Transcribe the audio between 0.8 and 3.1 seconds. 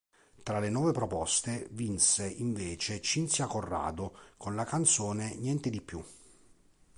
proposte" vinse invece